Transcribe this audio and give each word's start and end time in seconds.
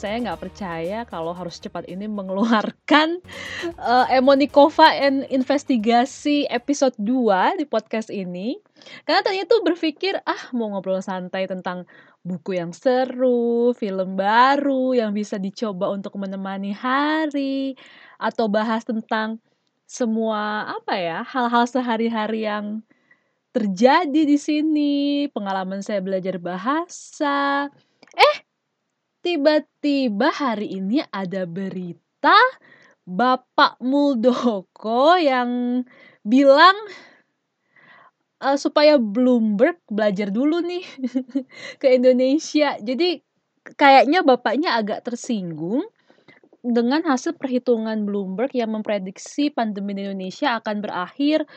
Saya 0.00 0.16
nggak 0.16 0.40
percaya 0.40 1.04
kalau 1.04 1.36
harus 1.36 1.60
cepat 1.60 1.84
ini 1.84 2.08
mengeluarkan 2.08 3.20
uh, 3.76 4.08
Emonikova 4.08 4.96
and 4.96 5.28
Investigasi 5.28 6.48
episode 6.48 6.96
2 6.96 7.60
di 7.60 7.68
podcast 7.68 8.08
ini. 8.08 8.56
Karena 9.04 9.20
tadinya 9.20 9.44
tuh 9.44 9.60
berpikir, 9.60 10.16
ah 10.24 10.48
mau 10.56 10.72
ngobrol 10.72 11.04
santai 11.04 11.44
tentang 11.44 11.84
buku 12.24 12.56
yang 12.56 12.72
seru, 12.72 13.76
film 13.76 14.16
baru 14.16 14.96
yang 14.96 15.12
bisa 15.12 15.36
dicoba 15.36 15.92
untuk 15.92 16.16
menemani 16.16 16.72
hari, 16.72 17.76
atau 18.16 18.48
bahas 18.48 18.88
tentang 18.88 19.36
semua 19.84 20.64
apa 20.80 20.96
ya, 20.96 21.20
hal-hal 21.28 21.68
sehari-hari 21.68 22.48
yang 22.48 22.80
terjadi 23.52 24.24
di 24.24 24.40
sini, 24.40 25.28
pengalaman 25.28 25.84
saya 25.84 26.00
belajar 26.00 26.40
bahasa. 26.40 27.68
Eh, 28.16 28.48
tiba-tiba 29.20 30.32
hari 30.32 30.80
ini 30.80 31.04
ada 31.12 31.44
berita 31.44 32.36
Bapak 33.04 33.80
Muldoko 33.80 35.16
yang 35.20 35.82
bilang 36.24 36.76
uh, 38.40 38.56
supaya 38.56 38.96
Bloomberg 38.96 39.80
belajar 39.88 40.32
dulu 40.32 40.64
nih 40.64 40.84
ke 41.80 41.86
Indonesia. 41.96 42.76
Jadi 42.80 43.20
kayaknya 43.76 44.24
bapaknya 44.24 44.80
agak 44.80 45.04
tersinggung 45.04 45.84
dengan 46.60 47.04
hasil 47.04 47.40
perhitungan 47.40 48.04
Bloomberg 48.04 48.52
yang 48.52 48.72
memprediksi 48.72 49.48
pandemi 49.48 49.96
di 49.96 50.04
Indonesia 50.04 50.60
akan 50.60 50.84
berakhir 50.84 51.48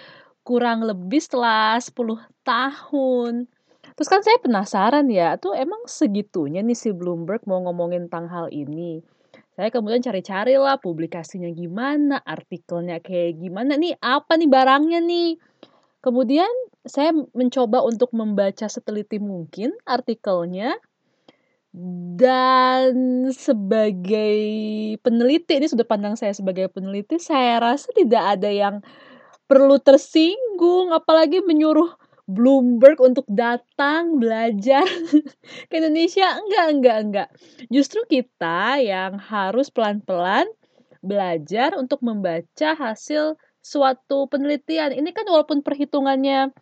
kurang 0.43 0.83
lebih 0.83 1.19
setelah 1.23 1.79
10 1.79 1.95
tahun. 2.43 3.47
Terus 3.93 4.09
kan 4.09 4.21
saya 4.25 4.41
penasaran 4.41 5.05
ya, 5.13 5.37
tuh 5.37 5.53
emang 5.53 5.85
segitunya 5.85 6.65
nih 6.65 6.77
si 6.77 6.89
Bloomberg 6.89 7.45
mau 7.45 7.61
ngomongin 7.61 8.09
tentang 8.09 8.25
hal 8.29 8.47
ini. 8.49 9.05
Saya 9.53 9.69
kemudian 9.69 10.01
cari-cari 10.01 10.57
lah 10.57 10.81
publikasinya 10.81 11.49
gimana, 11.53 12.17
artikelnya 12.25 12.97
kayak 13.05 13.37
gimana 13.37 13.77
nih, 13.77 13.93
apa 14.01 14.33
nih 14.33 14.49
barangnya 14.49 14.99
nih. 15.05 15.37
Kemudian 16.01 16.49
saya 16.83 17.13
mencoba 17.13 17.85
untuk 17.85 18.11
membaca 18.17 18.65
seteliti 18.65 19.21
mungkin 19.21 19.77
artikelnya 19.85 20.75
dan 22.19 22.93
sebagai 23.33 24.37
peneliti 25.01 25.57
ini 25.57 25.65
sudut 25.65 25.89
pandang 25.89 26.13
saya 26.13 26.35
sebagai 26.35 26.69
peneliti 26.69 27.17
saya 27.17 27.57
rasa 27.57 27.89
tidak 27.97 28.37
ada 28.37 28.51
yang 28.51 28.85
perlu 29.49 29.81
tersinggung 29.81 30.93
apalagi 30.93 31.41
menyuruh 31.41 31.89
Bloomberg 32.23 33.03
untuk 33.03 33.27
datang 33.27 34.15
belajar 34.15 34.87
ke 35.69 35.73
Indonesia? 35.75 36.39
Enggak 36.39 36.67
enggak 36.71 36.97
enggak. 37.03 37.29
Justru 37.67 38.07
kita 38.07 38.79
yang 38.79 39.19
harus 39.19 39.67
pelan-pelan 39.67 40.47
belajar 41.03 41.75
untuk 41.75 41.99
membaca 41.99 42.79
hasil 42.79 43.35
suatu 43.59 44.31
penelitian. 44.31 44.95
Ini 44.95 45.11
kan 45.11 45.27
walaupun 45.27 45.59
perhitungannya 45.59 46.55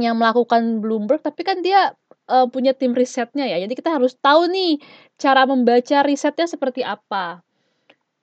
yang 0.00 0.16
melakukan 0.16 0.80
Bloomberg 0.84 1.24
tapi 1.24 1.44
kan 1.44 1.64
dia 1.64 1.96
uh, 2.28 2.46
punya 2.48 2.76
tim 2.76 2.92
risetnya 2.92 3.48
ya. 3.48 3.58
Jadi 3.64 3.72
kita 3.72 3.96
harus 3.96 4.16
tahu 4.20 4.48
nih 4.52 4.76
cara 5.16 5.48
membaca 5.48 6.04
risetnya 6.04 6.44
seperti 6.44 6.84
apa. 6.84 7.40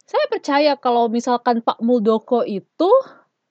Saya 0.07 0.25
percaya 0.31 0.79
kalau 0.79 1.11
misalkan 1.11 1.59
Pak 1.59 1.83
Muldoko 1.83 2.47
itu 2.47 2.87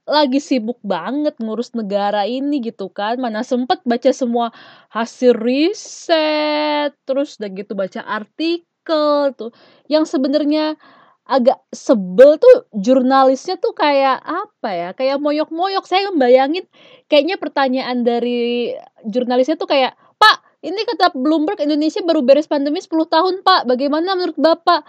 lagi 0.06 0.38
sibuk 0.38 0.78
banget 0.86 1.34
ngurus 1.42 1.74
negara 1.74 2.24
ini 2.24 2.62
gitu 2.62 2.88
kan. 2.88 3.18
Mana 3.18 3.42
sempet 3.42 3.82
baca 3.82 4.10
semua 4.14 4.54
hasil 4.94 5.34
riset 5.34 6.94
terus 7.04 7.36
udah 7.36 7.50
gitu 7.50 7.74
baca 7.74 8.00
artikel 8.06 9.34
tuh. 9.34 9.50
Yang 9.90 10.14
sebenarnya 10.16 10.78
agak 11.26 11.58
sebel 11.74 12.38
tuh 12.38 12.70
jurnalisnya 12.70 13.58
tuh 13.58 13.74
kayak 13.74 14.22
apa 14.22 14.70
ya 14.70 14.90
kayak 14.94 15.18
moyok-moyok. 15.18 15.84
Saya 15.84 16.14
membayangin 16.14 16.64
kayaknya 17.10 17.36
pertanyaan 17.36 18.06
dari 18.06 18.72
jurnalisnya 19.02 19.58
tuh 19.58 19.66
kayak 19.66 19.98
Pak 20.16 20.62
ini 20.62 20.86
kata 20.86 21.18
Bloomberg 21.18 21.58
Indonesia 21.60 22.00
baru 22.06 22.22
beres 22.22 22.46
pandemi 22.46 22.78
10 22.78 22.94
tahun 23.10 23.34
Pak. 23.42 23.66
Bagaimana 23.66 24.14
menurut 24.14 24.38
Bapak? 24.38 24.86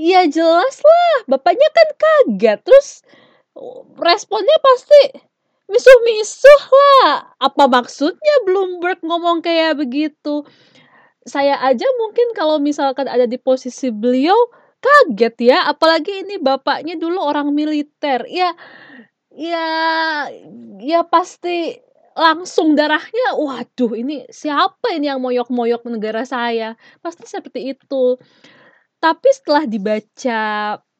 Iya 0.00 0.24
jelas 0.32 0.80
lah. 0.80 1.28
Bapaknya 1.28 1.68
kan 1.76 1.88
kaget. 2.00 2.58
Terus 2.64 3.04
responnya 3.98 4.58
pasti 4.62 5.02
misuh-misuh 5.70 6.62
lah. 6.74 7.34
Apa 7.38 7.70
maksudnya 7.70 8.34
Bloomberg 8.46 9.00
ngomong 9.06 9.40
kayak 9.42 9.78
begitu? 9.78 10.42
Saya 11.22 11.60
aja 11.62 11.86
mungkin 12.00 12.34
kalau 12.34 12.58
misalkan 12.58 13.06
ada 13.06 13.28
di 13.28 13.38
posisi 13.38 13.92
beliau 13.94 14.36
kaget 14.80 15.52
ya, 15.52 15.58
apalagi 15.68 16.26
ini 16.26 16.40
bapaknya 16.40 16.96
dulu 16.96 17.20
orang 17.22 17.52
militer. 17.54 18.26
Ya 18.26 18.56
ya 19.30 19.66
ya 20.82 21.00
pasti 21.06 21.78
langsung 22.18 22.74
darahnya 22.74 23.38
waduh 23.38 23.94
ini 23.94 24.26
siapa 24.26 24.90
ini 24.90 25.06
yang 25.06 25.22
moyok-moyok 25.22 25.86
negara 25.86 26.26
saya 26.26 26.74
pasti 26.98 27.24
seperti 27.30 27.70
itu 27.70 28.18
tapi 28.98 29.28
setelah 29.30 29.64
dibaca 29.64 30.42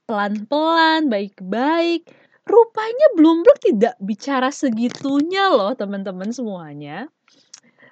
pelan-pelan 0.06 1.10
baik-baik 1.10 2.06
rupanya 2.48 3.06
Bloomberg 3.16 3.58
tidak 3.60 3.94
bicara 4.00 4.48
segitunya 4.52 5.50
loh 5.52 5.72
teman-teman 5.76 6.30
semuanya. 6.32 7.08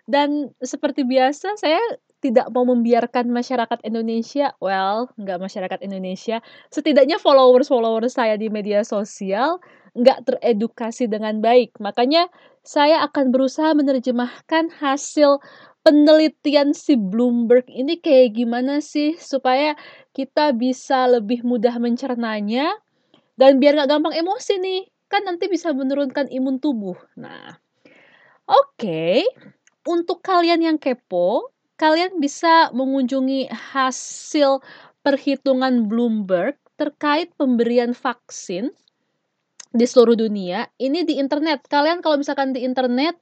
Dan 0.08 0.52
seperti 0.64 1.04
biasa 1.04 1.60
saya 1.60 1.80
tidak 2.18 2.50
mau 2.50 2.66
membiarkan 2.66 3.30
masyarakat 3.30 3.78
Indonesia, 3.86 4.50
well, 4.58 5.06
nggak 5.14 5.38
masyarakat 5.38 5.78
Indonesia, 5.86 6.42
setidaknya 6.74 7.20
followers-followers 7.22 8.18
saya 8.18 8.34
di 8.34 8.50
media 8.50 8.82
sosial 8.82 9.62
nggak 9.94 10.26
teredukasi 10.26 11.06
dengan 11.06 11.38
baik. 11.38 11.78
Makanya 11.78 12.26
saya 12.66 13.06
akan 13.06 13.30
berusaha 13.30 13.70
menerjemahkan 13.74 14.74
hasil 14.82 15.38
penelitian 15.86 16.74
si 16.74 16.98
Bloomberg 16.98 17.64
ini 17.70 18.02
kayak 18.02 18.36
gimana 18.36 18.82
sih 18.82 19.14
supaya 19.16 19.78
kita 20.12 20.52
bisa 20.52 21.06
lebih 21.06 21.46
mudah 21.46 21.78
mencernanya 21.78 22.74
dan 23.38 23.62
biar 23.62 23.78
nggak 23.78 23.90
gampang 23.90 24.14
emosi 24.18 24.58
nih, 24.58 24.82
kan 25.06 25.22
nanti 25.22 25.46
bisa 25.46 25.70
menurunkan 25.70 26.26
imun 26.28 26.58
tubuh. 26.58 26.98
Nah, 27.14 27.54
oke. 28.50 28.74
Okay. 28.76 29.22
Untuk 29.88 30.20
kalian 30.20 30.60
yang 30.60 30.76
kepo, 30.76 31.54
kalian 31.80 32.20
bisa 32.20 32.68
mengunjungi 32.76 33.48
hasil 33.48 34.60
perhitungan 35.00 35.88
Bloomberg 35.88 36.58
terkait 36.76 37.32
pemberian 37.40 37.96
vaksin 37.96 38.74
di 39.72 39.86
seluruh 39.88 40.18
dunia. 40.18 40.68
Ini 40.76 41.08
di 41.08 41.16
internet. 41.16 41.64
Kalian 41.70 42.04
kalau 42.04 42.20
misalkan 42.20 42.52
di 42.52 42.66
internet 42.66 43.16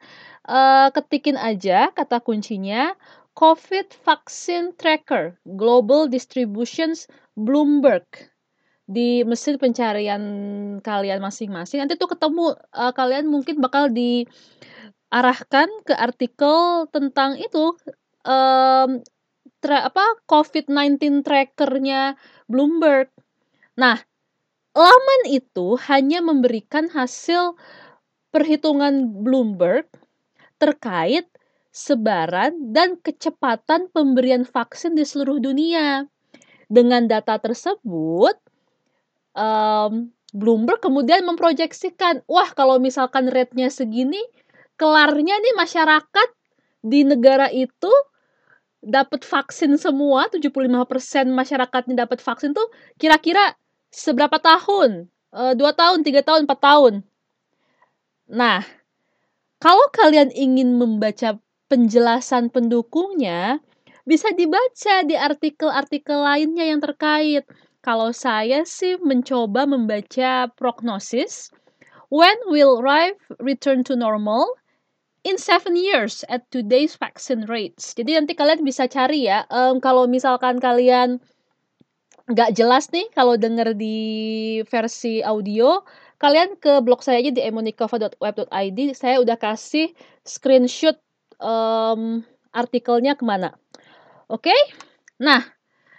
uh, 0.49 0.91
ketikin 0.91 1.39
aja 1.39 1.95
kata 1.95 2.19
kuncinya 2.19 2.97
COVID 3.37 3.93
Vaccine 4.03 4.73
Tracker 4.75 5.37
Global 5.45 6.09
Distributions 6.09 7.07
Bloomberg 7.37 8.09
di 8.87 9.27
mesin 9.27 9.59
pencarian 9.59 10.23
kalian 10.79 11.19
masing-masing 11.19 11.83
nanti 11.83 11.99
tuh 11.99 12.07
ketemu 12.07 12.55
uh, 12.71 12.95
kalian 12.95 13.27
mungkin 13.27 13.59
bakal 13.59 13.91
diarahkan 13.91 15.69
ke 15.83 15.91
artikel 15.91 16.87
tentang 16.95 17.35
itu 17.35 17.75
um, 18.23 19.03
tra 19.59 19.91
apa 19.91 20.05
COVID-19 20.31 21.27
trackernya 21.27 22.15
Bloomberg. 22.47 23.11
Nah, 23.75 23.99
laman 24.77 25.23
itu 25.27 25.75
hanya 25.91 26.23
memberikan 26.23 26.87
hasil 26.87 27.59
perhitungan 28.31 29.11
Bloomberg 29.27 29.91
terkait 30.63 31.27
sebaran 31.75 32.73
dan 32.73 32.97
kecepatan 33.03 33.93
pemberian 33.93 34.47
vaksin 34.47 34.97
di 34.97 35.03
seluruh 35.03 35.43
dunia. 35.43 36.09
Dengan 36.67 37.07
data 37.07 37.39
tersebut, 37.39 38.35
um, 39.37 40.11
Bloomberg 40.33 40.83
kemudian 40.83 41.23
memproyeksikan, 41.29 42.25
wah 42.27 42.51
kalau 42.57 42.81
misalkan 42.81 43.31
rate-nya 43.31 43.71
segini, 43.71 44.21
kelarnya 44.81 45.37
nih 45.39 45.55
masyarakat 45.57 46.29
di 46.85 47.07
negara 47.07 47.49
itu 47.49 47.93
dapat 48.85 49.25
vaksin 49.25 49.81
semua, 49.81 50.29
75% 50.29 51.33
masyarakatnya 51.33 52.07
dapat 52.07 52.21
vaksin 52.21 52.53
tuh 52.53 52.69
kira-kira 53.01 53.57
seberapa 53.89 54.37
tahun? 54.37 55.09
E, 55.33 55.43
dua 55.59 55.73
tahun, 55.73 56.05
tiga 56.05 56.21
tahun, 56.23 56.45
empat 56.45 56.61
tahun. 56.61 56.95
Nah, 58.31 58.63
kalau 59.59 59.87
kalian 59.91 60.31
ingin 60.35 60.77
membaca 60.77 61.41
penjelasan 61.67 62.53
pendukungnya, 62.53 63.59
bisa 64.07 64.31
dibaca 64.31 65.03
di 65.03 65.19
artikel-artikel 65.19 66.23
lainnya 66.23 66.71
yang 66.71 66.79
terkait. 66.79 67.43
Kalau 67.87 68.11
saya 68.11 68.67
sih 68.67 68.99
mencoba 68.99 69.63
membaca 69.63 70.51
prognosis. 70.59 71.55
When 72.11 72.35
will 72.51 72.83
life 72.83 73.23
return 73.39 73.87
to 73.87 73.95
normal? 73.95 74.51
in 75.27 75.35
seven 75.43 75.75
years 75.75 76.23
at 76.31 76.47
today's 76.55 76.95
vaccine 76.95 77.51
rates. 77.51 77.99
Jadi 77.99 78.15
nanti 78.15 78.39
kalian 78.39 78.63
bisa 78.63 78.87
cari 78.87 79.27
ya, 79.27 79.43
um, 79.51 79.83
kalau 79.83 80.07
misalkan 80.07 80.63
kalian 80.63 81.19
nggak 82.31 82.55
jelas 82.55 82.87
nih 82.95 83.11
kalau 83.11 83.35
denger 83.35 83.75
di 83.75 83.99
versi 84.71 85.27
audio, 85.27 85.83
kalian 86.23 86.55
ke 86.63 86.79
blog 86.79 87.03
saya 87.03 87.19
aja 87.19 87.35
di 87.35 87.43
emonikova.web.id. 87.43 88.79
Saya 88.95 89.19
udah 89.19 89.35
kasih 89.35 89.91
screenshot 90.23 90.95
um, 91.43 92.23
artikelnya 92.55 93.19
ke 93.19 93.27
mana. 93.27 93.51
Oke? 94.31 94.55
Okay? 94.55 94.61
Nah, 95.19 95.43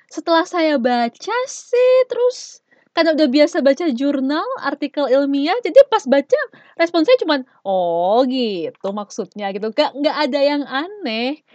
setelah 0.07 0.47
saya 0.47 0.79
baca 0.79 1.37
sih, 1.47 1.93
terus 2.07 2.63
karena 2.97 3.13
udah 3.13 3.29
biasa 3.29 3.61
baca 3.61 3.85
jurnal, 3.93 4.47
artikel 4.65 5.05
ilmiah, 5.05 5.53
jadi 5.61 5.85
pas 5.85 6.01
baca 6.09 6.39
respon 6.81 7.05
saya 7.05 7.21
cuman, 7.21 7.45
oh 7.61 8.25
gitu 8.25 8.89
maksudnya 8.89 9.53
gitu. 9.53 9.69
Gak, 9.69 9.93
nggak 9.93 10.17
ada 10.17 10.39
yang 10.41 10.63
aneh. 10.65 11.45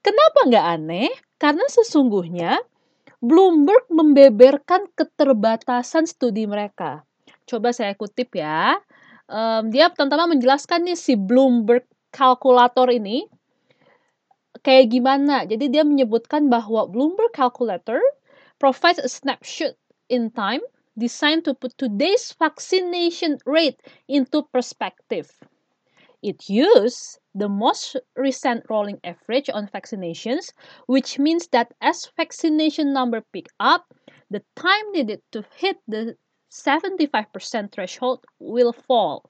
Kenapa 0.00 0.48
nggak 0.48 0.66
aneh? 0.80 1.10
Karena 1.36 1.68
sesungguhnya 1.68 2.64
Bloomberg 3.20 3.90
membeberkan 3.92 4.88
keterbatasan 4.96 6.08
studi 6.08 6.48
mereka. 6.48 7.04
Coba 7.44 7.76
saya 7.76 7.92
kutip 7.92 8.32
ya. 8.32 8.80
Um, 9.26 9.68
dia 9.68 9.90
pertama 9.92 10.30
menjelaskan 10.30 10.86
nih 10.86 10.96
si 10.96 11.18
Bloomberg 11.18 11.84
kalkulator 12.08 12.88
ini 12.88 13.28
kayak 14.66 14.90
gimana. 14.90 15.46
Jadi 15.46 15.70
dia 15.70 15.86
menyebutkan 15.86 16.50
bahwa 16.50 16.90
Bloomberg 16.90 17.30
calculator 17.30 18.02
provides 18.58 18.98
a 18.98 19.06
snapshot 19.06 19.78
in 20.10 20.34
time 20.34 20.60
designed 20.98 21.46
to 21.46 21.54
put 21.54 21.70
today's 21.78 22.34
vaccination 22.34 23.38
rate 23.46 23.78
into 24.10 24.42
perspective. 24.50 25.30
It 26.26 26.50
uses 26.50 27.22
the 27.38 27.46
most 27.46 27.94
recent 28.18 28.66
rolling 28.66 28.98
average 29.06 29.46
on 29.52 29.70
vaccinations, 29.70 30.50
which 30.90 31.22
means 31.22 31.46
that 31.54 31.70
as 31.78 32.10
vaccination 32.18 32.90
number 32.90 33.22
pick 33.30 33.46
up, 33.62 33.94
the 34.32 34.42
time 34.58 34.90
needed 34.90 35.22
to 35.30 35.46
hit 35.54 35.78
the 35.86 36.18
75% 36.50 37.70
threshold 37.70 38.24
will 38.40 38.72
fall. 38.72 39.28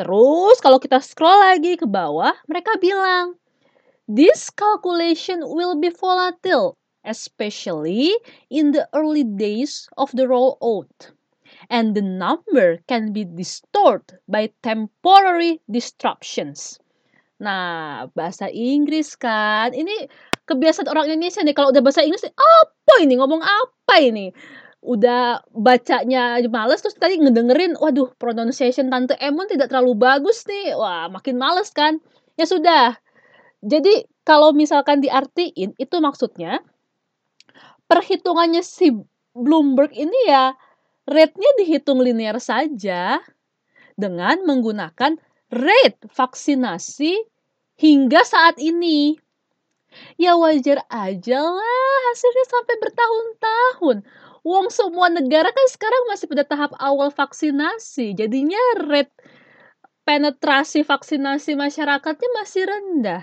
Terus 0.00 0.58
kalau 0.64 0.80
kita 0.80 0.98
scroll 1.04 1.36
lagi 1.36 1.76
ke 1.76 1.84
bawah, 1.84 2.32
mereka 2.48 2.80
bilang, 2.80 3.36
this 4.10 4.50
calculation 4.50 5.38
will 5.46 5.78
be 5.78 5.94
volatile 5.94 6.74
especially 7.04 8.12
in 8.50 8.72
the 8.72 8.88
early 8.92 9.24
days 9.24 9.88
of 9.96 10.12
the 10.12 10.28
rollout. 10.28 11.12
And 11.68 11.94
the 11.94 12.02
number 12.02 12.82
can 12.88 13.12
be 13.12 13.24
distorted 13.24 14.18
by 14.26 14.50
temporary 14.62 15.60
disruptions. 15.70 16.78
Nah, 17.40 18.10
bahasa 18.12 18.50
Inggris 18.50 19.14
kan. 19.14 19.72
Ini 19.72 20.08
kebiasaan 20.50 20.90
orang 20.90 21.10
Indonesia 21.10 21.40
nih. 21.40 21.54
Kalau 21.54 21.70
udah 21.70 21.82
bahasa 21.84 22.02
Inggris, 22.02 22.26
apa 22.26 22.94
ini? 23.02 23.16
Ngomong 23.16 23.42
apa 23.44 23.94
ini? 24.02 24.34
Udah 24.80 25.44
bacanya 25.52 26.40
males, 26.48 26.80
terus 26.80 26.96
tadi 26.96 27.20
ngedengerin, 27.20 27.76
waduh, 27.76 28.08
pronunciation 28.16 28.88
Tante 28.88 29.12
Emon 29.20 29.44
tidak 29.44 29.68
terlalu 29.68 29.92
bagus 29.94 30.48
nih. 30.48 30.72
Wah, 30.72 31.12
makin 31.12 31.36
males 31.36 31.68
kan? 31.70 32.00
Ya 32.40 32.48
sudah. 32.48 32.96
Jadi, 33.60 34.08
kalau 34.24 34.56
misalkan 34.56 35.04
diartiin, 35.04 35.76
itu 35.76 35.96
maksudnya 36.00 36.64
perhitungannya 37.90 38.64
si 38.64 38.94
Bloomberg 39.36 39.90
ini 39.94 40.30
ya 40.30 40.54
rate-nya 41.10 41.50
dihitung 41.58 41.98
linear 41.98 42.38
saja 42.38 43.18
dengan 43.98 44.42
menggunakan 44.46 45.18
rate 45.50 46.00
vaksinasi 46.08 47.26
hingga 47.76 48.22
saat 48.22 48.56
ini. 48.62 49.18
Ya 50.14 50.38
wajar 50.38 50.86
aja 50.86 51.42
lah 51.42 51.98
hasilnya 52.14 52.44
sampai 52.46 52.74
bertahun-tahun. 52.78 53.96
Wong 54.46 54.70
semua 54.70 55.10
negara 55.10 55.50
kan 55.50 55.66
sekarang 55.68 56.06
masih 56.06 56.30
pada 56.30 56.46
tahap 56.46 56.72
awal 56.78 57.10
vaksinasi. 57.10 58.14
Jadinya 58.14 58.62
rate 58.86 59.12
penetrasi 60.06 60.86
vaksinasi 60.86 61.58
masyarakatnya 61.58 62.28
masih 62.38 62.62
rendah. 62.70 63.22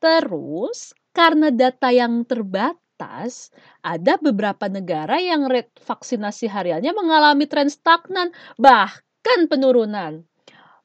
Terus, 0.00 0.96
karena 1.12 1.52
data 1.52 1.92
yang 1.92 2.24
terbatas, 2.24 2.80
atas, 3.00 3.48
ada 3.80 4.20
beberapa 4.20 4.68
negara 4.68 5.16
yang 5.16 5.48
rate 5.48 5.72
vaksinasi 5.80 6.52
hariannya 6.52 6.92
mengalami 6.92 7.48
tren 7.48 7.72
stagnan, 7.72 8.28
bahkan 8.60 9.48
penurunan. 9.48 10.20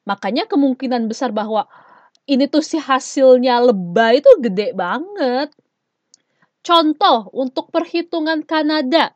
Makanya 0.08 0.48
kemungkinan 0.48 1.12
besar 1.12 1.36
bahwa 1.36 1.68
ini 2.24 2.48
tuh 2.48 2.64
si 2.64 2.80
hasilnya 2.80 3.60
lebay 3.60 4.24
itu 4.24 4.32
gede 4.40 4.72
banget. 4.72 5.52
Contoh 6.64 7.28
untuk 7.36 7.68
perhitungan 7.68 8.42
Kanada. 8.42 9.12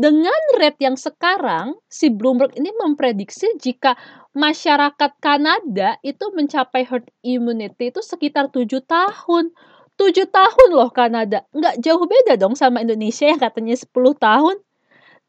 Dengan 0.00 0.40
rate 0.56 0.80
yang 0.80 0.96
sekarang, 0.96 1.76
si 1.86 2.08
Bloomberg 2.08 2.56
ini 2.56 2.72
memprediksi 2.72 3.52
jika 3.60 3.92
masyarakat 4.36 5.12
Kanada 5.18 5.98
itu 6.06 6.24
mencapai 6.34 6.86
herd 6.86 7.10
immunity 7.22 7.90
itu 7.90 8.00
sekitar 8.02 8.50
7 8.50 8.66
tahun. 8.84 9.54
7 9.98 10.26
tahun 10.30 10.68
loh 10.72 10.90
Kanada. 10.94 11.44
Nggak 11.52 11.82
jauh 11.84 12.04
beda 12.06 12.40
dong 12.40 12.56
sama 12.56 12.80
Indonesia 12.80 13.28
yang 13.28 13.40
katanya 13.42 13.76
10 13.76 14.16
tahun. 14.16 14.56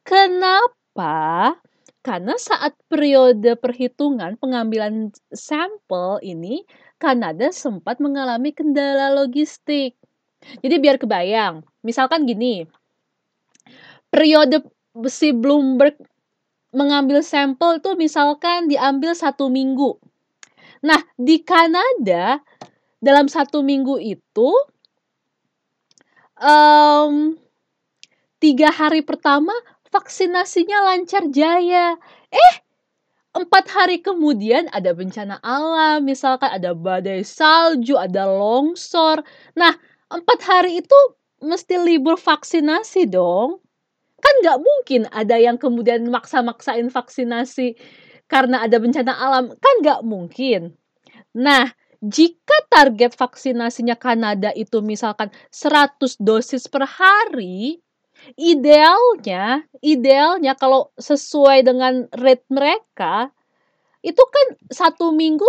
Kenapa? 0.01 1.57
Karena 2.01 2.33
saat 2.42 2.74
periode 2.89 3.53
perhitungan 3.62 4.33
pengambilan 4.42 5.13
sampel 5.30 6.18
ini, 6.25 6.65
Kanada 6.98 7.53
sempat 7.53 8.01
mengalami 8.01 8.50
kendala 8.50 9.13
logistik. 9.13 9.94
Jadi 10.65 10.75
biar 10.81 10.98
kebayang, 10.98 11.62
misalkan 11.86 12.25
gini, 12.25 12.65
periode 14.09 14.65
si 15.06 15.30
Bloomberg 15.30 15.94
mengambil 16.72 17.20
sampel 17.24 17.80
itu 17.80 17.96
misalkan 18.00 18.72
diambil 18.72 19.12
satu 19.16 19.52
minggu. 19.52 20.00
Nah, 20.82 21.00
di 21.20 21.44
Kanada 21.44 22.42
dalam 22.98 23.28
satu 23.30 23.62
minggu 23.62 24.01
itu 24.01 24.50
um, 26.42 27.38
tiga 28.42 28.74
hari 28.74 29.06
pertama 29.06 29.54
vaksinasinya 29.92 30.82
lancar 30.82 31.30
jaya. 31.30 32.00
Eh, 32.32 32.56
empat 33.38 33.66
hari 33.72 34.00
kemudian 34.01 34.72
ada 34.72 34.96
bencana 34.96 35.38
alam, 35.44 36.01
misalkan 36.04 36.50
ada 36.50 36.72
badai 36.74 37.22
salju, 37.22 38.00
ada 38.00 38.25
longsor. 38.25 39.22
Nah, 39.54 39.75
empat 40.10 40.40
hari 40.48 40.82
itu 40.82 40.98
mesti 41.44 41.78
libur 41.78 42.18
vaksinasi 42.18 43.12
dong. 43.12 43.62
Kan 44.22 44.36
nggak 44.46 44.60
mungkin 44.62 45.01
ada 45.10 45.36
yang 45.42 45.58
kemudian 45.58 46.06
maksa-maksain 46.08 46.88
vaksinasi 46.94 47.75
karena 48.30 48.63
ada 48.63 48.78
bencana 48.78 49.18
alam. 49.18 49.51
Kan 49.58 49.75
nggak 49.82 50.01
mungkin. 50.06 50.78
Nah, 51.36 51.74
jika 52.01 52.58
target 52.70 53.13
vaksinasinya 53.13 53.94
Kanada 53.98 54.50
itu 54.58 54.82
misalkan 54.82 55.30
100 55.54 56.18
dosis 56.18 56.66
per 56.66 56.86
hari, 56.86 57.78
idealnya, 58.38 59.66
idealnya 59.86 60.54
kalau 60.58 60.90
sesuai 60.98 61.66
dengan 61.66 62.10
rate 62.18 62.46
mereka, 62.50 63.30
itu 64.01 64.18
kan 64.18 64.48
satu 64.74 65.13
minggu 65.13 65.46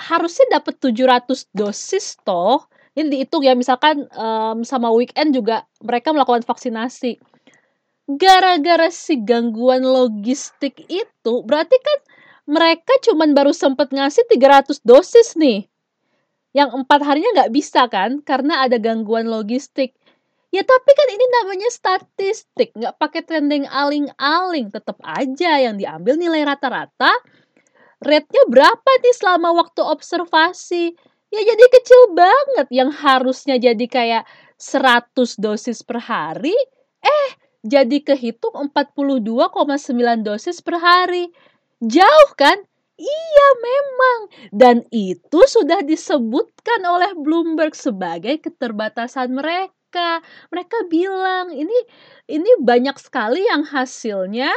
harusnya 0.00 0.58
dapat 0.58 0.80
700 0.80 1.52
dosis 1.52 2.16
toh. 2.24 2.64
Ini 2.94 3.10
dihitung 3.10 3.42
ya, 3.42 3.58
misalkan 3.58 4.06
um, 4.14 4.62
sama 4.62 4.88
weekend 4.94 5.34
juga 5.34 5.66
mereka 5.82 6.14
melakukan 6.14 6.46
vaksinasi. 6.46 7.18
Gara-gara 8.04 8.92
si 8.92 9.16
gangguan 9.24 9.80
logistik 9.80 10.84
itu, 10.92 11.34
berarti 11.48 11.76
kan 11.80 11.98
mereka 12.44 12.92
cuman 13.00 13.32
baru 13.32 13.56
sempat 13.56 13.88
ngasih 13.96 14.28
300 14.28 14.84
dosis 14.84 15.32
nih. 15.40 15.64
Yang 16.52 16.84
empat 16.84 17.00
harinya 17.00 17.30
nggak 17.40 17.52
bisa 17.56 17.88
kan 17.88 18.20
karena 18.20 18.68
ada 18.68 18.76
gangguan 18.76 19.26
logistik. 19.26 19.96
Ya 20.54 20.62
tapi 20.62 20.90
kan 20.94 21.08
ini 21.10 21.26
namanya 21.42 21.66
statistik. 21.72 22.76
Nggak 22.78 22.94
pakai 23.00 23.22
trending 23.26 23.66
aling-aling. 23.66 24.70
Tetap 24.70 25.00
aja 25.02 25.58
yang 25.58 25.80
diambil 25.80 26.14
nilai 26.14 26.46
rata-rata 26.46 27.10
rate-nya 28.04 28.44
berapa 28.46 28.90
nih 29.00 29.14
selama 29.16 29.56
waktu 29.56 29.80
observasi? 29.80 30.94
Ya 31.32 31.40
jadi 31.42 31.64
kecil 31.72 32.14
banget. 32.14 32.68
Yang 32.70 32.90
harusnya 33.02 33.56
jadi 33.58 33.86
kayak 33.88 34.22
100 34.60 35.40
dosis 35.42 35.82
per 35.82 35.98
hari 35.98 36.54
eh 37.02 37.28
jadi 37.64 38.04
kehitung 38.04 38.68
42,9 38.76 40.20
dosis 40.20 40.60
per 40.60 40.76
hari. 40.76 41.32
Jauh 41.80 42.30
kan? 42.36 42.60
Iya 42.94 43.48
memang. 43.58 44.18
Dan 44.52 44.76
itu 44.92 45.40
sudah 45.48 45.80
disebutkan 45.82 46.84
oleh 46.84 47.16
Bloomberg 47.16 47.72
sebagai 47.72 48.38
keterbatasan 48.38 49.34
mereka. 49.34 50.20
Mereka 50.52 50.92
bilang 50.92 51.50
ini 51.50 51.74
ini 52.28 52.50
banyak 52.60 53.00
sekali 53.00 53.48
yang 53.48 53.64
hasilnya 53.64 54.52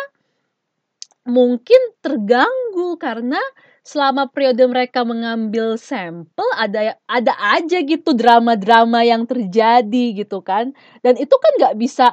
mungkin 1.27 1.79
terganggu 1.99 2.95
karena 2.99 3.39
selama 3.87 4.27
periode 4.27 4.67
mereka 4.67 5.07
mengambil 5.07 5.79
sampel 5.79 6.43
ada 6.59 6.99
ada 7.07 7.33
aja 7.55 7.79
gitu 7.83 8.11
drama-drama 8.11 9.07
yang 9.07 9.23
terjadi 9.23 10.05
gitu 10.11 10.43
kan. 10.43 10.75
Dan 10.99 11.15
itu 11.15 11.31
kan 11.39 11.51
nggak 11.55 11.75
bisa 11.79 12.11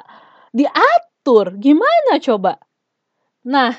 diatur 0.55 1.59
gimana 1.59 2.23
coba 2.23 2.63
nah 3.43 3.75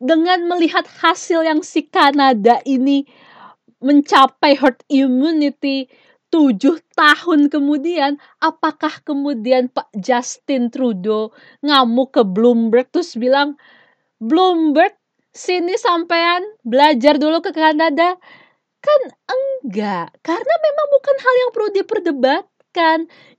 dengan 0.00 0.48
melihat 0.48 0.84
hasil 0.84 1.44
yang 1.44 1.60
si 1.64 1.88
Kanada 1.88 2.60
ini 2.68 3.04
mencapai 3.80 4.56
herd 4.56 4.80
immunity 4.92 5.88
tujuh 6.30 6.78
tahun 6.94 7.50
kemudian, 7.50 8.16
apakah 8.38 9.02
kemudian 9.02 9.66
Pak 9.68 9.90
Justin 9.98 10.70
Trudeau 10.70 11.34
ngamuk 11.60 12.14
ke 12.14 12.22
Bloomberg 12.22 12.86
terus 12.94 13.18
bilang, 13.18 13.58
Bloomberg 14.22 14.94
sini 15.34 15.74
sampean 15.74 16.46
belajar 16.62 17.18
dulu 17.18 17.42
ke 17.42 17.50
Kanada? 17.50 18.14
Kan 18.80 19.00
enggak, 19.28 20.14
karena 20.24 20.54
memang 20.64 20.86
bukan 20.88 21.16
hal 21.20 21.34
yang 21.36 21.50
perlu 21.52 21.68
diperdebatkan. 21.74 22.59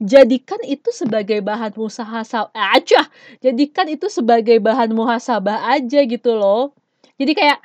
Jadikan 0.02 0.60
itu 0.68 0.90
sebagai 0.92 1.40
bahan 1.40 1.72
muhasabah 1.78 2.52
aja. 2.76 3.08
Jadikan 3.40 3.88
itu 3.88 4.12
sebagai 4.12 4.60
bahan 4.60 4.92
muhasabah 4.92 5.72
aja 5.72 6.00
gitu 6.04 6.36
loh. 6.36 6.76
Jadi 7.16 7.32
kayak 7.38 7.60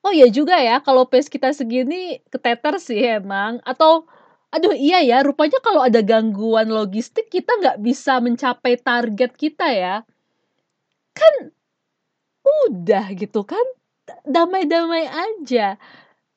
Oh 0.00 0.16
iya 0.16 0.32
juga 0.32 0.56
ya, 0.56 0.80
kalau 0.80 1.04
pace 1.04 1.28
kita 1.28 1.52
segini 1.52 2.24
keteter 2.32 2.80
sih 2.80 2.96
emang. 3.04 3.60
Atau, 3.68 4.08
aduh 4.48 4.72
iya 4.72 5.04
ya, 5.04 5.20
rupanya 5.20 5.60
kalau 5.60 5.84
ada 5.84 6.00
gangguan 6.00 6.72
logistik 6.72 7.28
kita 7.28 7.52
nggak 7.60 7.84
bisa 7.84 8.16
mencapai 8.24 8.80
target 8.80 9.36
kita 9.36 9.68
ya. 9.76 9.94
Kan 11.14 11.52
udah 12.66 13.12
gitu 13.12 13.44
kan, 13.44 13.62
damai-damai 14.24 15.04
aja. 15.06 15.76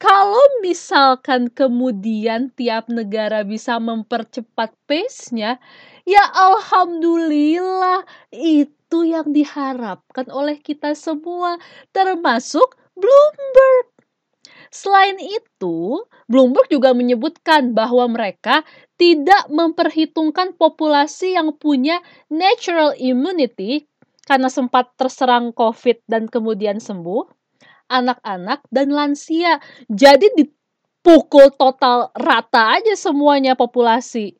Kalau 0.03 0.59
misalkan 0.59 1.47
kemudian 1.47 2.51
tiap 2.59 2.91
negara 2.91 3.47
bisa 3.47 3.79
mempercepat 3.79 4.75
pace-nya, 4.83 5.63
ya 6.03 6.23
alhamdulillah 6.27 8.03
itu 8.35 9.07
yang 9.07 9.31
diharapkan 9.31 10.27
oleh 10.27 10.59
kita 10.59 10.91
semua, 10.91 11.55
termasuk 11.95 12.75
Bloomberg. 12.99 13.95
Selain 14.75 15.15
itu, 15.23 16.03
Bloomberg 16.27 16.67
juga 16.67 16.91
menyebutkan 16.91 17.71
bahwa 17.71 18.03
mereka 18.11 18.67
tidak 18.99 19.47
memperhitungkan 19.47 20.59
populasi 20.59 21.39
yang 21.39 21.55
punya 21.55 22.03
natural 22.27 22.91
immunity 22.99 23.87
karena 24.27 24.51
sempat 24.51 24.91
terserang 24.99 25.55
COVID 25.55 26.03
dan 26.11 26.27
kemudian 26.27 26.83
sembuh, 26.83 27.23
anak-anak 27.93 28.65
dan 28.73 28.89
lansia. 28.89 29.61
Jadi 29.85 30.33
dipukul 30.33 31.53
total 31.53 32.09
rata 32.17 32.81
aja 32.81 32.97
semuanya 32.97 33.53
populasi. 33.53 34.33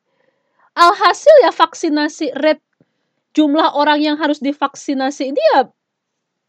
Alhasil 0.74 1.46
ya 1.46 1.54
vaksinasi 1.54 2.34
rate 2.34 2.64
jumlah 3.34 3.74
orang 3.78 4.02
yang 4.02 4.16
harus 4.18 4.42
divaksinasi 4.42 5.34
ini 5.34 5.42
ya 5.54 5.70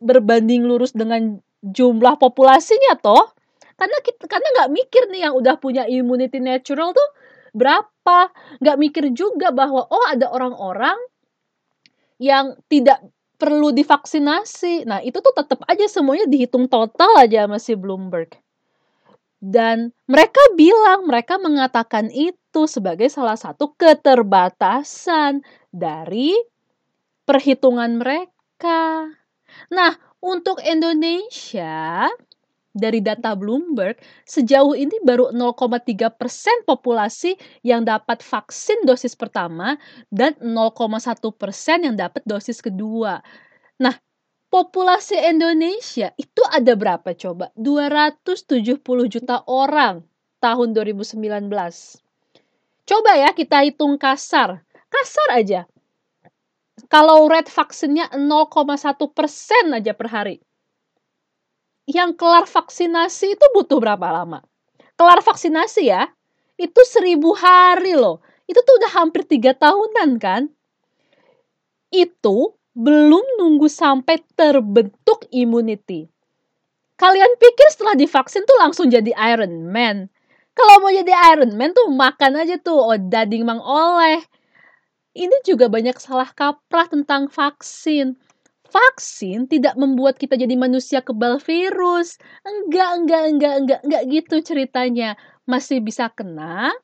berbanding 0.01 0.65
lurus 0.65 0.93
dengan 0.93 1.41
jumlah 1.65 2.21
populasinya 2.21 2.97
toh 3.01 3.33
karena 3.75 3.97
kita 4.05 4.29
karena 4.29 4.47
nggak 4.61 4.71
mikir 4.71 5.03
nih 5.09 5.21
yang 5.27 5.33
udah 5.33 5.57
punya 5.57 5.83
immunity 5.89 6.37
natural 6.37 6.93
tuh 6.93 7.09
berapa 7.57 8.29
nggak 8.61 8.77
mikir 8.79 9.05
juga 9.11 9.49
bahwa 9.49 9.83
oh 9.89 10.05
ada 10.07 10.29
orang-orang 10.29 10.95
yang 12.21 12.55
tidak 12.71 13.03
perlu 13.35 13.71
divaksinasi 13.75 14.87
nah 14.87 14.99
itu 15.03 15.19
tuh 15.19 15.35
tetap 15.35 15.61
aja 15.67 15.85
semuanya 15.87 16.25
dihitung 16.27 16.65
total 16.71 17.15
aja 17.19 17.45
masih 17.45 17.75
Bloomberg 17.77 18.35
dan 19.45 19.93
mereka 20.09 20.41
bilang 20.57 21.05
mereka 21.05 21.37
mengatakan 21.37 22.09
itu 22.09 22.65
sebagai 22.65 23.05
salah 23.13 23.37
satu 23.37 23.77
keterbatasan 23.77 25.45
dari 25.69 26.33
perhitungan 27.29 28.01
mereka. 28.01 29.05
Nah, 29.69 29.93
untuk 30.17 30.61
Indonesia, 30.65 32.09
dari 32.75 32.99
data 32.99 33.31
Bloomberg, 33.39 33.95
sejauh 34.27 34.75
ini 34.75 34.99
baru 34.99 35.31
0,3 35.31 36.11
persen 36.11 36.53
populasi 36.67 37.39
yang 37.63 37.87
dapat 37.87 38.19
vaksin 38.19 38.83
dosis 38.83 39.15
pertama 39.15 39.79
dan 40.11 40.35
0,1 40.43 40.75
persen 41.39 41.87
yang 41.87 41.95
dapat 41.95 42.21
dosis 42.27 42.59
kedua. 42.59 43.23
Nah, 43.79 43.95
populasi 44.51 45.15
Indonesia 45.23 46.11
itu 46.19 46.43
ada 46.51 46.75
berapa 46.75 47.15
coba? 47.15 47.55
270 47.55 48.83
juta 49.07 49.47
orang 49.47 50.03
tahun 50.43 50.75
2019. 50.75 51.47
Coba 52.85 53.11
ya 53.15 53.31
kita 53.31 53.63
hitung 53.63 53.95
kasar. 53.95 54.61
Kasar 54.91 55.29
aja 55.31 55.65
kalau 56.91 57.25
rate 57.31 57.49
vaksinnya 57.49 58.11
0,1 58.13 59.15
persen 59.15 59.65
aja 59.73 59.93
per 59.95 60.07
hari. 60.11 60.37
Yang 61.85 62.17
kelar 62.17 62.45
vaksinasi 62.49 63.37
itu 63.37 63.45
butuh 63.53 63.77
berapa 63.77 64.07
lama? 64.09 64.41
Kelar 64.97 65.21
vaksinasi 65.21 65.89
ya, 65.89 66.09
itu 66.57 66.81
seribu 66.85 67.37
hari 67.37 67.93
loh. 67.93 68.21
Itu 68.49 68.61
tuh 68.61 68.81
udah 68.81 68.91
hampir 68.97 69.25
tiga 69.25 69.53
tahunan 69.53 70.17
kan? 70.17 70.49
Itu 71.93 72.57
belum 72.73 73.39
nunggu 73.39 73.69
sampai 73.69 74.21
terbentuk 74.33 75.29
immunity. 75.29 76.09
Kalian 76.95 77.37
pikir 77.37 77.67
setelah 77.69 77.95
divaksin 77.95 78.47
tuh 78.47 78.57
langsung 78.57 78.87
jadi 78.87 79.11
Iron 79.35 79.67
Man? 79.67 80.07
Kalau 80.55 80.79
mau 80.79 80.91
jadi 80.91 81.11
Iron 81.35 81.53
Man 81.59 81.75
tuh 81.75 81.91
makan 81.91 82.39
aja 82.39 82.55
tuh, 82.55 82.79
oh 82.79 82.95
dading 82.95 83.43
mang 83.43 83.59
oleh 83.59 84.23
ini 85.15 85.35
juga 85.47 85.71
banyak 85.71 85.95
salah 85.95 86.27
kaprah 86.35 86.91
tentang 86.91 87.31
vaksin. 87.31 88.19
Vaksin 88.75 89.47
tidak 89.47 89.79
membuat 89.79 90.19
kita 90.19 90.35
jadi 90.35 90.51
manusia 90.59 90.99
kebal 90.99 91.39
virus. 91.39 92.19
Enggak, 92.43 92.91
enggak, 92.99 93.23
enggak, 93.31 93.55
enggak, 93.63 93.79
enggak 93.87 94.03
gitu 94.11 94.35
ceritanya. 94.43 95.15
Masih 95.47 95.79
bisa 95.79 96.11
kena, 96.11 96.75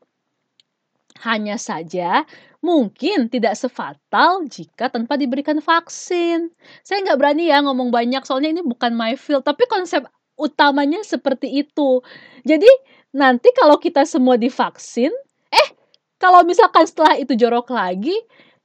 hanya 1.20 1.60
saja 1.60 2.24
mungkin 2.62 3.28
tidak 3.28 3.58
sefatal 3.58 4.46
jika 4.46 4.88
tanpa 4.88 5.18
diberikan 5.18 5.60
vaksin. 5.60 6.54
Saya 6.86 7.02
nggak 7.04 7.18
berani 7.18 7.50
ya 7.50 7.60
ngomong 7.66 7.90
banyak 7.90 8.22
soalnya 8.24 8.54
ini 8.54 8.64
bukan 8.64 8.94
my 8.94 9.18
field, 9.18 9.44
tapi 9.44 9.66
konsep 9.66 10.06
utamanya 10.38 11.02
seperti 11.02 11.50
itu. 11.66 12.02
Jadi 12.46 12.70
nanti 13.18 13.50
kalau 13.58 13.82
kita 13.82 14.06
semua 14.06 14.38
divaksin, 14.38 15.12
eh 15.50 15.68
kalau 16.22 16.46
misalkan 16.46 16.86
setelah 16.86 17.18
itu 17.18 17.34
jorok 17.34 17.74
lagi, 17.74 18.14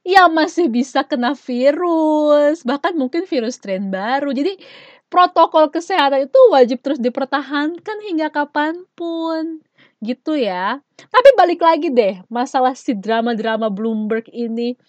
ya 0.07 0.31
masih 0.31 0.71
bisa 0.71 1.03
kena 1.03 1.35
virus, 1.35 2.63
bahkan 2.63 2.95
mungkin 2.95 3.27
virus 3.27 3.59
strain 3.59 3.91
baru. 3.91 4.31
Jadi 4.31 4.55
protokol 5.11 5.67
kesehatan 5.67 6.31
itu 6.31 6.39
wajib 6.47 6.79
terus 6.79 7.03
dipertahankan 7.03 7.97
hingga 8.07 8.31
kapan 8.31 8.87
pun 8.95 9.59
gitu 9.99 10.39
ya. 10.39 10.79
Tapi 10.95 11.29
balik 11.35 11.59
lagi 11.59 11.91
deh, 11.91 12.23
masalah 12.31 12.71
si 12.71 12.95
drama-drama 12.95 13.67
Bloomberg 13.67 14.31
ini. 14.31 14.79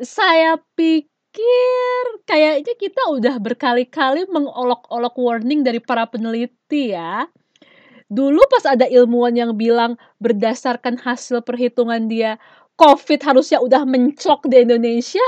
Saya 0.00 0.56
pikir 0.72 2.04
kayaknya 2.24 2.74
kita 2.80 3.12
udah 3.12 3.36
berkali-kali 3.36 4.24
mengolok-olok 4.32 5.14
warning 5.20 5.60
dari 5.60 5.84
para 5.84 6.08
peneliti 6.08 6.96
ya. 6.96 7.28
Dulu 8.06 8.38
pas 8.46 8.62
ada 8.70 8.86
ilmuwan 8.86 9.34
yang 9.34 9.52
bilang 9.58 9.98
berdasarkan 10.22 11.02
hasil 11.02 11.42
perhitungan 11.42 12.06
dia 12.06 12.38
COVID 12.76 13.20
harusnya 13.24 13.58
udah 13.64 13.88
menclok 13.88 14.44
di 14.48 14.62
Indonesia, 14.64 15.24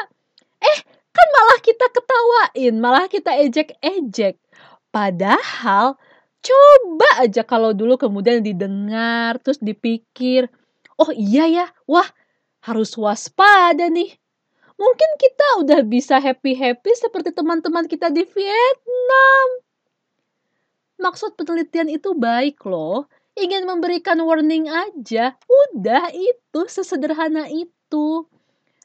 eh 0.61 0.81
kan 1.11 1.29
malah 1.33 1.59
kita 1.65 1.87
ketawain, 1.89 2.75
malah 2.77 3.07
kita 3.09 3.33
ejek-ejek. 3.41 4.37
Padahal 4.93 5.97
coba 6.45 7.11
aja 7.25 7.43
kalau 7.43 7.73
dulu 7.73 7.97
kemudian 7.97 8.45
didengar 8.45 9.41
terus 9.41 9.59
dipikir, 9.59 10.53
oh 11.01 11.11
iya 11.17 11.49
ya, 11.49 11.67
wah 11.89 12.07
harus 12.65 12.93
waspada 13.01 13.89
nih. 13.89 14.13
Mungkin 14.79 15.11
kita 15.19 15.47
udah 15.65 15.81
bisa 15.83 16.23
happy-happy 16.23 16.93
seperti 16.95 17.35
teman-teman 17.35 17.91
kita 17.91 18.13
di 18.13 18.23
Vietnam 18.23 19.69
maksud 20.99 21.39
penelitian 21.39 21.89
itu 21.89 22.13
baik 22.13 22.59
loh. 22.67 23.07
Ingin 23.39 23.71
memberikan 23.71 24.19
warning 24.19 24.67
aja. 24.67 25.39
Udah 25.47 26.11
itu, 26.11 26.61
sesederhana 26.67 27.47
itu. 27.47 28.27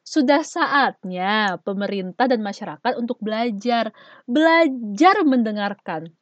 Sudah 0.04 0.46
saatnya 0.46 1.58
pemerintah 1.66 2.30
dan 2.30 2.46
masyarakat 2.46 2.94
untuk 3.00 3.18
belajar. 3.18 3.90
Belajar 4.30 5.26
mendengarkan. 5.26 6.14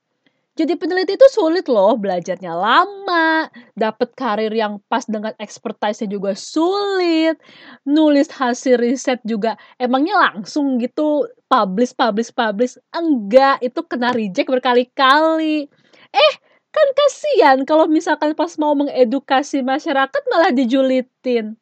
Jadi 0.52 0.76
peneliti 0.76 1.16
itu 1.16 1.28
sulit 1.32 1.72
loh, 1.72 1.96
belajarnya 1.96 2.52
lama, 2.52 3.48
dapat 3.72 4.12
karir 4.20 4.52
yang 4.52 4.84
pas 4.92 5.08
dengan 5.08 5.32
expertise-nya 5.40 6.12
juga 6.12 6.36
sulit, 6.36 7.40
nulis 7.88 8.28
hasil 8.28 8.76
riset 8.76 9.24
juga 9.24 9.56
emangnya 9.80 10.20
langsung 10.20 10.76
gitu 10.76 11.24
publish 11.48 11.96
publish 11.96 12.36
publish, 12.36 12.76
enggak, 12.92 13.64
itu 13.64 13.80
kena 13.88 14.12
reject 14.12 14.52
berkali-kali. 14.52 15.72
Eh, 16.12 16.34
kan 16.72 16.88
kasihan 16.96 17.58
kalau 17.68 17.86
misalkan 17.92 18.32
pas 18.32 18.56
mau 18.56 18.72
mengedukasi 18.74 19.60
masyarakat 19.60 20.24
malah 20.32 20.56
dijulitin. 20.56 21.60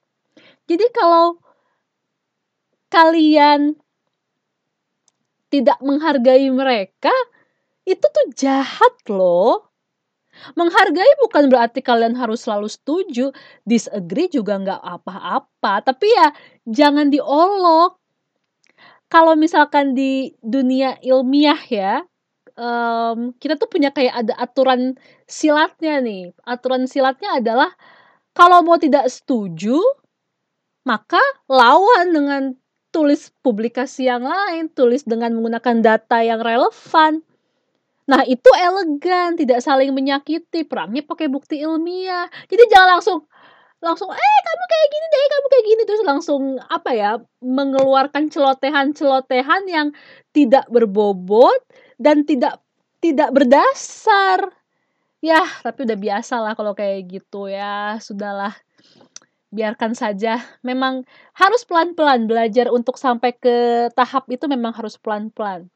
Jadi 0.69 0.85
kalau 0.93 1.41
kalian 2.93 3.73
tidak 5.49 5.81
menghargai 5.81 6.45
mereka, 6.53 7.13
itu 7.89 8.05
tuh 8.05 8.27
jahat 8.37 8.95
loh. 9.09 9.65
Menghargai 10.53 11.09
bukan 11.19 11.49
berarti 11.49 11.81
kalian 11.81 12.13
harus 12.15 12.45
selalu 12.45 12.69
setuju, 12.69 13.33
disagree 13.65 14.29
juga 14.29 14.61
nggak 14.61 14.81
apa-apa, 14.81 15.83
tapi 15.83 16.05
ya 16.05 16.31
jangan 16.69 17.09
diolok. 17.09 17.97
Kalau 19.09 19.33
misalkan 19.33 19.97
di 19.97 20.37
dunia 20.37 21.01
ilmiah 21.01 21.59
ya, 21.65 22.05
um, 22.59 23.31
kita 23.39 23.55
tuh 23.55 23.71
punya 23.71 23.95
kayak 23.95 24.27
ada 24.27 24.33
aturan 24.35 24.99
silatnya 25.25 26.03
nih. 26.03 26.35
Aturan 26.43 26.85
silatnya 26.85 27.39
adalah 27.39 27.71
kalau 28.35 28.61
mau 28.61 28.75
tidak 28.75 29.07
setuju, 29.07 29.79
maka 30.83 31.19
lawan 31.47 32.11
dengan 32.11 32.43
tulis 32.91 33.31
publikasi 33.41 34.11
yang 34.11 34.27
lain, 34.27 34.67
tulis 34.73 35.07
dengan 35.07 35.33
menggunakan 35.37 35.79
data 35.79 36.19
yang 36.21 36.41
relevan. 36.43 37.23
Nah, 38.09 38.25
itu 38.25 38.49
elegan, 38.57 39.37
tidak 39.37 39.61
saling 39.61 39.93
menyakiti, 39.93 40.65
perangnya 40.65 41.05
pakai 41.05 41.29
bukti 41.29 41.61
ilmiah. 41.61 42.25
Jadi 42.49 42.63
jangan 42.73 42.97
langsung 42.97 43.19
langsung 43.79 44.11
eh 44.11 44.39
kamu 44.43 44.63
kayak 44.67 44.87
gini 44.91 45.05
deh, 45.07 45.25
kamu 45.29 45.45
kayak 45.47 45.65
gini 45.65 45.81
terus 45.87 46.03
langsung 46.03 46.41
apa 46.67 46.91
ya, 46.91 47.11
mengeluarkan 47.39 48.27
celotehan-celotehan 48.27 49.63
yang 49.71 49.87
tidak 50.35 50.67
berbobot 50.67 51.63
dan 51.99 52.23
tidak 52.23 52.63
tidak 53.03 53.29
berdasar. 53.35 54.55
Ya, 55.19 55.43
tapi 55.61 55.83
udah 55.83 55.99
biasa 55.99 56.39
lah 56.39 56.55
kalau 56.55 56.71
kayak 56.71 57.11
gitu 57.11 57.51
ya, 57.51 57.99
sudahlah. 57.99 58.55
Biarkan 59.51 59.91
saja. 59.91 60.39
Memang 60.63 61.03
harus 61.35 61.67
pelan-pelan 61.67 62.23
belajar 62.23 62.71
untuk 62.71 62.95
sampai 62.95 63.35
ke 63.35 63.89
tahap 63.91 64.31
itu 64.31 64.47
memang 64.47 64.71
harus 64.71 64.95
pelan-pelan. 64.95 65.67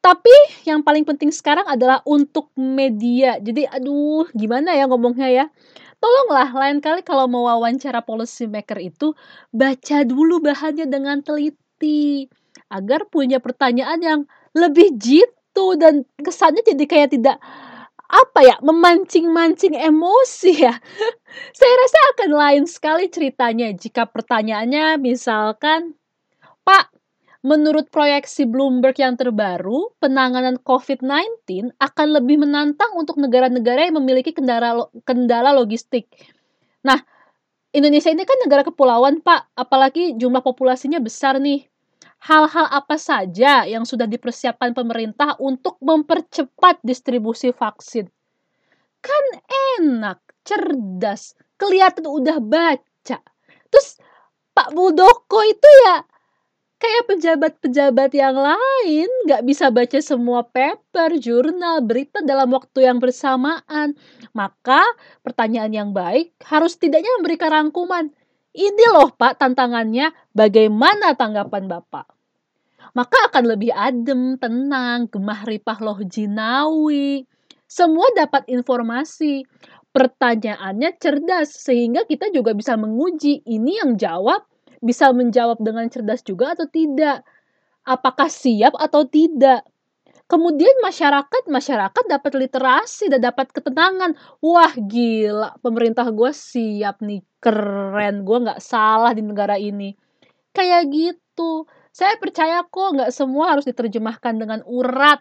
Tapi 0.00 0.64
yang 0.64 0.80
paling 0.80 1.04
penting 1.04 1.28
sekarang 1.28 1.68
adalah 1.68 2.00
untuk 2.08 2.48
media. 2.56 3.36
Jadi 3.36 3.68
aduh 3.68 4.24
gimana 4.32 4.72
ya 4.72 4.88
ngomongnya 4.88 5.28
ya. 5.28 5.44
Tolonglah 6.00 6.48
lain 6.56 6.80
kali 6.80 7.04
kalau 7.04 7.28
mau 7.28 7.44
wawancara 7.44 8.00
policy 8.00 8.48
maker 8.48 8.80
itu 8.80 9.12
baca 9.52 10.00
dulu 10.08 10.40
bahannya 10.40 10.88
dengan 10.88 11.20
teliti 11.20 12.24
agar 12.72 13.04
punya 13.12 13.44
pertanyaan 13.44 14.00
yang 14.00 14.20
lebih 14.56 14.94
jitu 14.98 15.66
dan 15.78 16.06
kesannya 16.18 16.62
jadi 16.66 16.84
kayak 16.86 17.10
tidak 17.14 17.36
apa 18.10 18.40
ya 18.42 18.56
memancing-mancing 18.58 19.78
emosi 19.78 20.66
ya. 20.66 20.74
Saya 21.58 21.74
rasa 21.78 21.98
akan 22.16 22.30
lain 22.34 22.64
sekali 22.66 23.06
ceritanya 23.06 23.70
jika 23.70 24.10
pertanyaannya 24.10 24.98
misalkan 24.98 25.94
Pak 26.66 26.90
Menurut 27.40 27.88
proyeksi 27.88 28.44
Bloomberg 28.44 29.00
yang 29.00 29.16
terbaru, 29.16 29.96
penanganan 29.96 30.60
COVID-19 30.60 31.72
akan 31.80 32.08
lebih 32.20 32.36
menantang 32.44 32.92
untuk 33.00 33.16
negara-negara 33.16 33.88
yang 33.88 33.96
memiliki 33.96 34.36
kendala, 34.36 34.92
kendala 35.08 35.56
logistik. 35.56 36.04
Nah, 36.84 37.00
Indonesia 37.72 38.12
ini 38.12 38.28
kan 38.28 38.36
negara 38.44 38.60
kepulauan, 38.60 39.24
Pak, 39.24 39.56
apalagi 39.56 40.20
jumlah 40.20 40.44
populasinya 40.44 41.00
besar 41.00 41.40
nih. 41.40 41.64
Hal-hal 42.20 42.68
apa 42.68 43.00
saja 43.00 43.64
yang 43.64 43.88
sudah 43.88 44.04
dipersiapkan 44.04 44.76
pemerintah 44.76 45.40
untuk 45.40 45.80
mempercepat 45.80 46.84
distribusi 46.84 47.48
vaksin? 47.48 48.12
Kan 49.00 49.24
enak, 49.80 50.20
cerdas, 50.44 51.32
kelihatan 51.56 52.04
udah 52.04 52.36
baca. 52.44 53.18
Terus 53.72 53.96
Pak 54.52 54.76
Muldoko 54.76 55.40
itu 55.48 55.68
ya 55.88 56.04
kayak 56.80 57.04
pejabat-pejabat 57.12 58.10
yang 58.16 58.36
lain 58.36 59.08
nggak 59.28 59.44
bisa 59.44 59.68
baca 59.68 60.00
semua 60.00 60.44
paper, 60.44 61.20
jurnal, 61.20 61.84
berita 61.84 62.24
dalam 62.24 62.52
waktu 62.52 62.88
yang 62.88 63.00
bersamaan. 63.00 63.96
Maka 64.32 64.80
pertanyaan 65.24 65.72
yang 65.72 65.90
baik 65.92 66.36
harus 66.48 66.76
tidaknya 66.80 67.08
memberikan 67.20 67.52
rangkuman. 67.52 68.12
Ini 68.50 68.84
loh 68.90 69.14
Pak 69.14 69.38
tantangannya, 69.38 70.10
bagaimana 70.34 71.14
tanggapan 71.14 71.70
Bapak? 71.70 72.06
Maka 72.98 73.30
akan 73.30 73.44
lebih 73.54 73.70
adem, 73.70 74.34
tenang, 74.34 75.06
gemah 75.06 75.46
ripah 75.46 75.78
loh 75.78 76.02
jinawi. 76.02 77.22
Semua 77.70 78.10
dapat 78.18 78.50
informasi. 78.50 79.46
Pertanyaannya 79.90 80.98
cerdas 80.98 81.54
sehingga 81.54 82.06
kita 82.06 82.30
juga 82.34 82.54
bisa 82.54 82.74
menguji 82.74 83.42
ini 83.46 83.78
yang 83.78 83.94
jawab 83.98 84.46
bisa 84.80 85.12
menjawab 85.12 85.60
dengan 85.60 85.86
cerdas 85.92 86.24
juga 86.24 86.56
atau 86.56 86.66
tidak. 86.66 87.22
Apakah 87.84 88.28
siap 88.32 88.76
atau 88.76 89.04
tidak. 89.04 89.64
Kemudian 90.30 90.78
masyarakat, 90.78 91.50
masyarakat 91.50 92.04
dapat 92.06 92.32
literasi 92.38 93.10
dan 93.10 93.18
dapat 93.18 93.50
ketenangan. 93.50 94.14
Wah 94.38 94.70
gila, 94.78 95.58
pemerintah 95.58 96.06
gue 96.14 96.30
siap 96.30 97.02
nih, 97.02 97.26
keren. 97.42 98.22
Gue 98.22 98.38
nggak 98.46 98.62
salah 98.62 99.10
di 99.10 99.26
negara 99.26 99.58
ini. 99.58 99.90
Kayak 100.54 100.86
gitu. 100.94 101.66
Saya 101.90 102.14
percaya 102.22 102.62
kok 102.62 102.94
nggak 102.94 103.10
semua 103.10 103.58
harus 103.58 103.66
diterjemahkan 103.66 104.38
dengan 104.38 104.62
urat. 104.70 105.18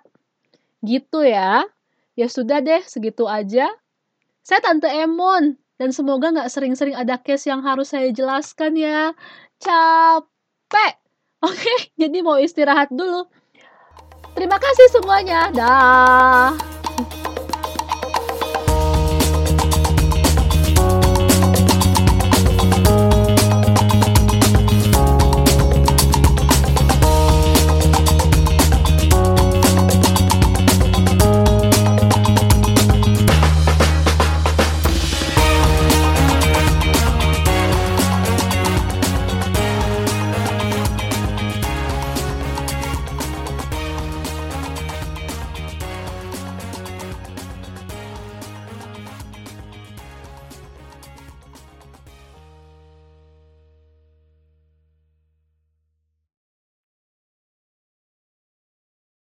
Gitu 0.86 1.26
ya. 1.26 1.66
Ya 2.14 2.28
sudah 2.30 2.62
deh, 2.62 2.86
segitu 2.86 3.26
aja. 3.26 3.66
Saya 4.46 4.62
Tante 4.62 4.94
Emon. 4.94 5.58
Dan 5.82 5.90
semoga 5.90 6.30
nggak 6.30 6.52
sering-sering 6.54 6.94
ada 6.94 7.18
case 7.18 7.50
yang 7.50 7.66
harus 7.66 7.96
saya 7.96 8.14
jelaskan 8.14 8.78
ya 8.78 9.16
capek. 9.58 10.94
Oke, 11.42 11.74
jadi 12.02 12.20
mau 12.22 12.38
istirahat 12.38 12.94
dulu. 12.94 13.26
Terima 14.40 14.56
kasih 14.56 14.88
semuanya. 14.96 15.52
Dah. 15.52 16.79